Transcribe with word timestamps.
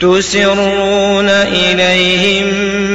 تسرون 0.00 1.28
إليهم 1.28 2.46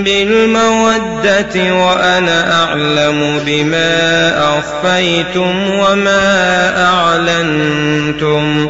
بالمودة 0.04 1.74
وأنا 1.74 2.64
أعلم 2.64 3.40
بما 3.46 4.34
أخفيتم 4.60 5.70
وما 5.80 6.74
أعلنتم 6.84 8.70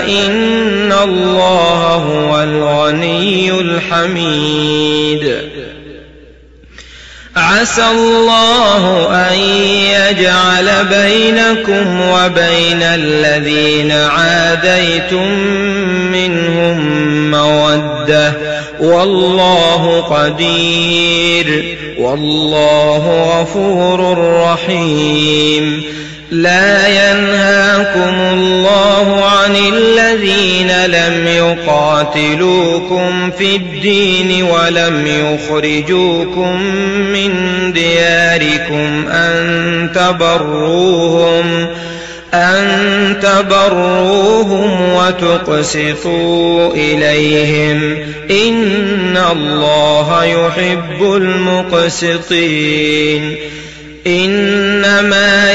الله 1.03 1.95
هو 1.95 2.43
الغني 2.43 3.51
الحميد. 3.51 5.35
عسى 7.35 7.85
الله 7.91 9.07
أن 9.15 9.39
يجعل 9.39 10.85
بينكم 10.85 12.01
وبين 12.01 12.81
الذين 12.81 13.91
عاديتم 13.91 15.27
منهم 16.11 16.77
مودة 17.31 18.33
والله 18.79 20.01
قدير 20.01 21.77
والله 21.99 23.03
غفور 23.39 24.17
رحيم. 24.43 25.83
لا 26.31 26.87
ينهاكم 26.87 28.15
الله 28.33 28.80
عن 29.51 29.73
الذين 29.73 30.85
لم 30.85 31.27
يقاتلوكم 31.27 33.31
في 33.37 33.55
الدين 33.55 34.43
ولم 34.43 35.07
يخرجوكم 35.07 36.61
من 37.13 37.33
دياركم 37.73 39.07
أن 39.09 39.89
تبروهم 39.95 41.67
أن 42.33 43.15
تبروهم 43.21 44.93
وتقسطوا 44.93 46.73
إليهم. 46.73 47.97
إن 48.31 49.17
الله 49.31 50.23
يحب 50.23 51.15
المقسطين. 51.15 53.35
إنما 54.07 55.51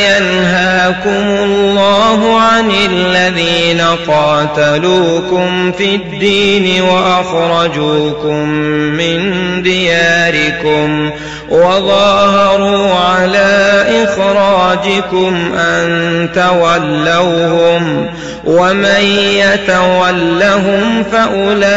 ينهاكم 1.05 1.45
الله 1.45 2.41
عن 2.41 2.71
الذين 2.71 3.81
قاتلوكم 4.09 5.73
في 5.73 5.95
الدين 5.95 6.83
وأخرجوكم 6.83 8.49
من 8.97 9.63
دياركم 9.63 11.11
وظاهروا 11.51 12.95
على 12.95 13.85
إخراجكم 14.05 15.55
أن 15.59 16.29
تولوهم 16.35 18.07
ومن 18.45 19.05
يتولهم 19.37 21.05
فأولئك 21.13 21.75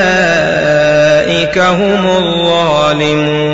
هم 1.57 2.05
الظالمون 2.17 3.49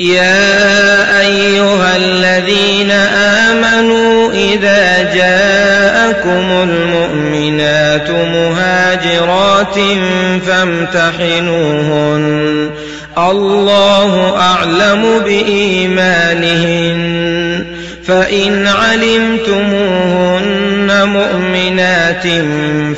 يا 0.00 1.20
أيها 1.20 1.67
الذين 1.98 2.90
آمنوا 3.50 4.32
إذا 4.32 5.12
جاءكم 5.14 6.68
المؤمنات 6.70 8.10
مهاجرات 8.10 9.78
فامتحنوهن. 10.46 11.58
الله 13.18 14.36
أعلم 14.40 15.18
بإيمانهن. 15.24 16.98
فإن 18.06 18.66
علمتموهن 18.66 20.17
مؤمنات 22.08 22.26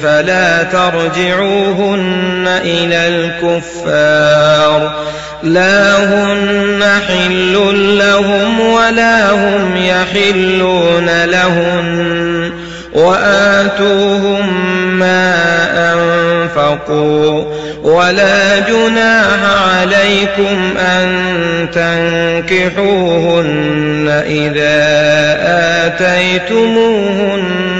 فلا 0.03 0.63
ترجعوهن 0.63 2.49
إلى 2.65 3.09
الكفار 3.09 4.93
لا 5.43 5.97
هن 5.97 6.85
حل 7.09 7.55
لهم 7.99 8.61
ولا 8.61 9.31
هم 9.31 9.77
يحلون 9.77 11.25
لهن 11.25 12.53
وآتوهم 12.93 14.49
ما 14.99 15.35
أنفقوا 15.93 17.45
ولا 17.83 18.59
جناح 18.59 19.39
عليكم 19.45 20.77
أن 20.79 21.11
تنكحوهن 22.41 23.41
إذا 24.27 24.81
آتيتموهن 25.87 27.80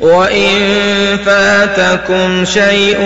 وإن 0.00 0.58
فاتكم 1.26 2.44
شيء 2.44 3.00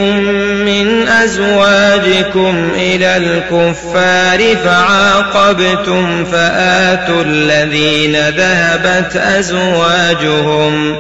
من 0.65 1.09
أزواجكم 1.09 2.69
إلى 2.77 3.17
الكفار 3.17 4.57
فعاقبتم 4.65 6.25
فآتوا 6.25 7.23
الذين 7.23 8.17
ذهبت 8.29 9.17
أزواجهم 9.17 10.97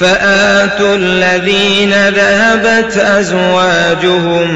فآتوا 0.00 0.96
الذين 0.96 2.08
ذهبت 2.08 2.96
أزواجهم 2.96 4.48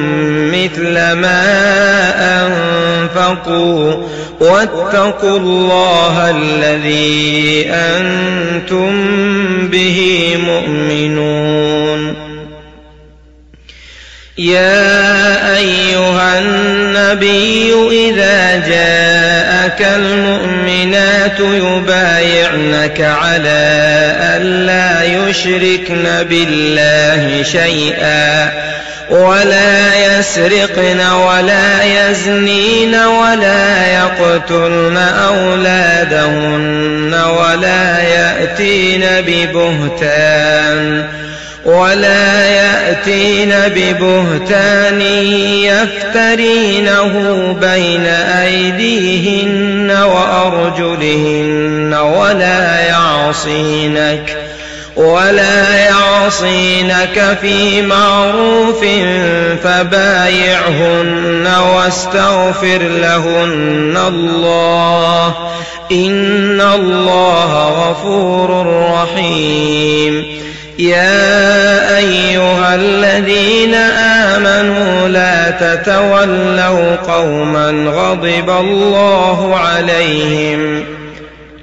مثل 0.51 1.13
ما 1.13 1.43
أنفقوا 3.29 3.95
واتقوا 4.41 5.39
الله 5.39 6.31
الذي 6.31 7.67
أنتم 7.71 8.93
به 9.69 10.37
مؤمنون. 10.47 12.29
يا 14.39 15.57
أيها 15.57 16.39
النبي 16.39 17.75
إذا 17.91 18.57
جاءك 18.69 19.83
المؤمنات 19.97 21.41
يبايعنك 21.41 23.01
على 23.01 24.15
ألا 24.21 25.29
يشركن 25.29 26.05
بالله 26.31 27.43
شيئا. 27.43 28.53
ولا 29.11 30.19
يسرقن 30.19 31.01
ولا 31.01 31.85
يزنين 31.85 32.95
ولا 32.95 33.87
يقتلن 33.87 34.97
أولادهن 35.29 37.15
ولا 37.15 38.03
يأتين 38.03 39.05
ببهتان 39.27 41.05
ولا 41.65 42.47
يأتين 42.47 43.55
ببهتان 43.77 45.01
يفترينه 45.63 47.13
بين 47.61 48.07
أيديهن 48.43 49.91
وأرجلهن 49.91 51.95
ولا 51.95 52.81
يعصينك 52.81 54.38
ولا 54.99 55.77
يعصينك 55.77 57.39
في 57.41 57.83
معروف 57.83 58.85
فبايعهن 59.63 61.49
واستغفر 61.75 62.79
لهن 62.79 63.99
الله. 64.09 65.35
إن 65.93 66.61
الله 66.61 67.69
غفور 67.69 68.67
رحيم. 68.93 70.25
يا 70.79 71.97
أيها 71.99 72.75
الذين 72.75 73.75
آمنوا 73.75 75.09
لا 75.09 75.51
تتولوا 75.51 76.97
قوما 76.97 77.71
غضب 77.71 78.51
الله 78.51 79.57
عليهم. 79.57 80.98